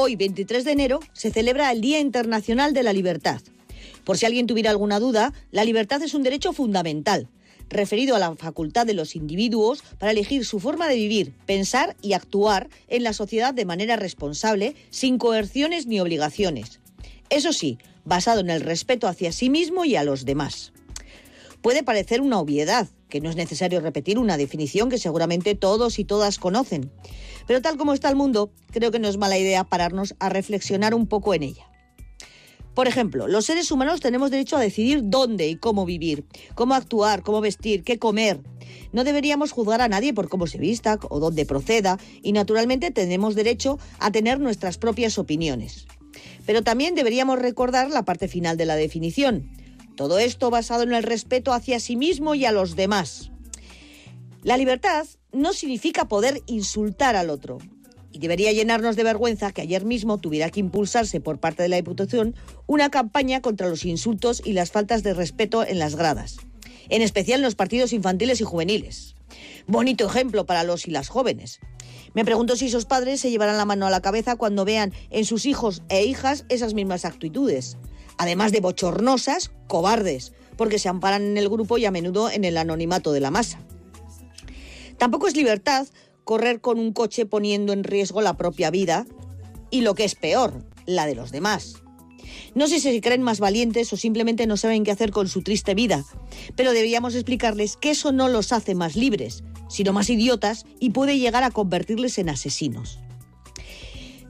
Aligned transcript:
Hoy, 0.00 0.14
23 0.14 0.64
de 0.64 0.70
enero, 0.70 1.00
se 1.12 1.32
celebra 1.32 1.72
el 1.72 1.80
Día 1.80 1.98
Internacional 1.98 2.72
de 2.72 2.84
la 2.84 2.92
Libertad. 2.92 3.40
Por 4.04 4.16
si 4.16 4.26
alguien 4.26 4.46
tuviera 4.46 4.70
alguna 4.70 5.00
duda, 5.00 5.32
la 5.50 5.64
libertad 5.64 6.00
es 6.04 6.14
un 6.14 6.22
derecho 6.22 6.52
fundamental, 6.52 7.26
referido 7.68 8.14
a 8.14 8.20
la 8.20 8.36
facultad 8.36 8.86
de 8.86 8.94
los 8.94 9.16
individuos 9.16 9.82
para 9.98 10.12
elegir 10.12 10.44
su 10.44 10.60
forma 10.60 10.86
de 10.86 10.94
vivir, 10.94 11.34
pensar 11.46 11.96
y 12.00 12.12
actuar 12.12 12.68
en 12.86 13.02
la 13.02 13.12
sociedad 13.12 13.52
de 13.52 13.64
manera 13.64 13.96
responsable, 13.96 14.76
sin 14.90 15.18
coerciones 15.18 15.88
ni 15.88 15.98
obligaciones. 15.98 16.78
Eso 17.28 17.52
sí, 17.52 17.78
basado 18.04 18.38
en 18.38 18.50
el 18.50 18.60
respeto 18.60 19.08
hacia 19.08 19.32
sí 19.32 19.50
mismo 19.50 19.84
y 19.84 19.96
a 19.96 20.04
los 20.04 20.24
demás. 20.24 20.72
Puede 21.60 21.82
parecer 21.82 22.20
una 22.20 22.38
obviedad, 22.38 22.86
que 23.08 23.20
no 23.20 23.30
es 23.30 23.34
necesario 23.36 23.80
repetir 23.80 24.20
una 24.20 24.36
definición 24.36 24.90
que 24.90 24.98
seguramente 24.98 25.56
todos 25.56 25.98
y 25.98 26.04
todas 26.04 26.38
conocen. 26.38 26.92
Pero 27.48 27.62
tal 27.62 27.78
como 27.78 27.94
está 27.94 28.10
el 28.10 28.14
mundo, 28.14 28.52
creo 28.70 28.92
que 28.92 28.98
no 28.98 29.08
es 29.08 29.16
mala 29.16 29.38
idea 29.38 29.64
pararnos 29.64 30.14
a 30.20 30.28
reflexionar 30.28 30.94
un 30.94 31.06
poco 31.06 31.32
en 31.34 31.42
ella. 31.42 31.66
Por 32.74 32.86
ejemplo, 32.86 33.26
los 33.26 33.46
seres 33.46 33.72
humanos 33.72 34.00
tenemos 34.00 34.30
derecho 34.30 34.56
a 34.56 34.60
decidir 34.60 35.00
dónde 35.04 35.48
y 35.48 35.56
cómo 35.56 35.86
vivir, 35.86 36.26
cómo 36.54 36.74
actuar, 36.74 37.22
cómo 37.22 37.40
vestir, 37.40 37.82
qué 37.82 37.98
comer. 37.98 38.40
No 38.92 39.02
deberíamos 39.02 39.50
juzgar 39.50 39.80
a 39.80 39.88
nadie 39.88 40.12
por 40.12 40.28
cómo 40.28 40.46
se 40.46 40.58
vista 40.58 40.98
o 41.08 41.18
dónde 41.18 41.46
proceda 41.46 41.98
y 42.22 42.32
naturalmente 42.32 42.90
tenemos 42.90 43.34
derecho 43.34 43.78
a 43.98 44.12
tener 44.12 44.38
nuestras 44.38 44.76
propias 44.76 45.18
opiniones. 45.18 45.86
Pero 46.46 46.62
también 46.62 46.94
deberíamos 46.94 47.38
recordar 47.38 47.90
la 47.90 48.04
parte 48.04 48.28
final 48.28 48.58
de 48.58 48.66
la 48.66 48.76
definición. 48.76 49.50
Todo 49.96 50.18
esto 50.18 50.50
basado 50.50 50.82
en 50.82 50.92
el 50.92 51.02
respeto 51.02 51.52
hacia 51.54 51.80
sí 51.80 51.96
mismo 51.96 52.34
y 52.34 52.44
a 52.44 52.52
los 52.52 52.76
demás. 52.76 53.32
La 54.44 54.56
libertad 54.56 55.06
no 55.32 55.52
significa 55.52 56.08
poder 56.08 56.42
insultar 56.46 57.16
al 57.16 57.30
otro, 57.30 57.58
y 58.12 58.18
debería 58.18 58.52
llenarnos 58.52 58.96
de 58.96 59.04
vergüenza 59.04 59.52
que 59.52 59.62
ayer 59.62 59.84
mismo 59.84 60.18
tuviera 60.18 60.50
que 60.50 60.60
impulsarse 60.60 61.20
por 61.20 61.38
parte 61.38 61.62
de 61.62 61.68
la 61.68 61.76
Diputación 61.76 62.34
una 62.66 62.90
campaña 62.90 63.42
contra 63.42 63.68
los 63.68 63.84
insultos 63.84 64.42
y 64.44 64.52
las 64.52 64.70
faltas 64.70 65.02
de 65.02 65.14
respeto 65.14 65.64
en 65.64 65.78
las 65.78 65.94
gradas, 65.94 66.38
en 66.88 67.02
especial 67.02 67.40
en 67.40 67.44
los 67.44 67.54
partidos 67.54 67.92
infantiles 67.92 68.40
y 68.40 68.44
juveniles. 68.44 69.14
Bonito 69.66 70.06
ejemplo 70.06 70.46
para 70.46 70.64
los 70.64 70.86
y 70.86 70.90
las 70.90 71.08
jóvenes. 71.08 71.60
Me 72.14 72.24
pregunto 72.24 72.56
si 72.56 72.66
esos 72.66 72.86
padres 72.86 73.20
se 73.20 73.30
llevarán 73.30 73.58
la 73.58 73.66
mano 73.66 73.86
a 73.86 73.90
la 73.90 74.00
cabeza 74.00 74.36
cuando 74.36 74.64
vean 74.64 74.92
en 75.10 75.26
sus 75.26 75.44
hijos 75.44 75.82
e 75.90 76.04
hijas 76.04 76.46
esas 76.48 76.72
mismas 76.72 77.04
actitudes, 77.04 77.76
además 78.16 78.50
de 78.52 78.60
bochornosas, 78.60 79.50
cobardes, 79.66 80.32
porque 80.56 80.78
se 80.78 80.88
amparan 80.88 81.22
en 81.22 81.36
el 81.36 81.50
grupo 81.50 81.76
y 81.76 81.84
a 81.84 81.90
menudo 81.90 82.30
en 82.30 82.44
el 82.44 82.56
anonimato 82.56 83.12
de 83.12 83.20
la 83.20 83.30
masa. 83.30 83.60
Tampoco 84.98 85.28
es 85.28 85.36
libertad 85.36 85.86
correr 86.24 86.60
con 86.60 86.78
un 86.78 86.92
coche 86.92 87.24
poniendo 87.24 87.72
en 87.72 87.84
riesgo 87.84 88.20
la 88.20 88.36
propia 88.36 88.70
vida 88.70 89.06
y 89.70 89.80
lo 89.80 89.94
que 89.94 90.04
es 90.04 90.14
peor, 90.14 90.64
la 90.86 91.06
de 91.06 91.14
los 91.14 91.30
demás. 91.30 91.74
No 92.54 92.66
sé 92.66 92.80
si 92.80 92.92
se 92.92 93.00
creen 93.00 93.22
más 93.22 93.40
valientes 93.40 93.92
o 93.92 93.96
simplemente 93.96 94.46
no 94.46 94.56
saben 94.56 94.84
qué 94.84 94.90
hacer 94.90 95.10
con 95.10 95.28
su 95.28 95.42
triste 95.42 95.74
vida, 95.74 96.04
pero 96.56 96.72
deberíamos 96.72 97.14
explicarles 97.14 97.76
que 97.76 97.90
eso 97.90 98.12
no 98.12 98.28
los 98.28 98.52
hace 98.52 98.74
más 98.74 98.96
libres, 98.96 99.44
sino 99.68 99.92
más 99.92 100.10
idiotas 100.10 100.66
y 100.80 100.90
puede 100.90 101.18
llegar 101.18 101.44
a 101.44 101.50
convertirles 101.50 102.18
en 102.18 102.28
asesinos. 102.28 102.98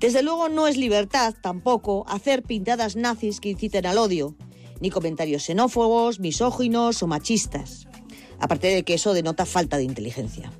Desde 0.00 0.22
luego 0.22 0.48
no 0.48 0.68
es 0.68 0.76
libertad 0.76 1.34
tampoco 1.42 2.04
hacer 2.08 2.42
pintadas 2.42 2.94
nazis 2.94 3.40
que 3.40 3.50
inciten 3.50 3.86
al 3.86 3.98
odio, 3.98 4.36
ni 4.80 4.90
comentarios 4.90 5.42
xenófobos, 5.42 6.20
misóginos 6.20 7.02
o 7.02 7.08
machistas, 7.08 7.88
aparte 8.40 8.68
de 8.68 8.82
que 8.82 8.94
eso 8.94 9.14
denota 9.14 9.46
falta 9.46 9.76
de 9.76 9.84
inteligencia. 9.84 10.52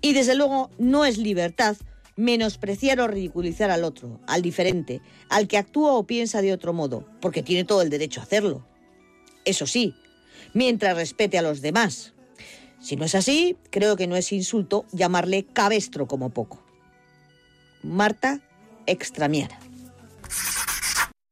Y 0.00 0.12
desde 0.12 0.34
luego 0.34 0.70
no 0.78 1.04
es 1.04 1.18
libertad 1.18 1.76
menospreciar 2.16 3.00
o 3.00 3.08
ridiculizar 3.08 3.70
al 3.70 3.84
otro, 3.84 4.20
al 4.26 4.42
diferente, 4.42 5.00
al 5.28 5.48
que 5.48 5.58
actúa 5.58 5.94
o 5.94 6.06
piensa 6.06 6.42
de 6.42 6.52
otro 6.52 6.72
modo, 6.72 7.08
porque 7.20 7.42
tiene 7.42 7.64
todo 7.64 7.82
el 7.82 7.90
derecho 7.90 8.20
a 8.20 8.24
hacerlo. 8.24 8.66
Eso 9.44 9.66
sí, 9.66 9.94
mientras 10.52 10.96
respete 10.96 11.38
a 11.38 11.42
los 11.42 11.60
demás. 11.60 12.12
Si 12.80 12.96
no 12.96 13.04
es 13.04 13.14
así, 13.14 13.56
creo 13.70 13.96
que 13.96 14.06
no 14.06 14.16
es 14.16 14.30
insulto 14.32 14.84
llamarle 14.92 15.44
cabestro 15.44 16.06
como 16.06 16.30
poco. 16.30 16.62
Marta 17.82 18.40
Extramiera. 18.86 19.58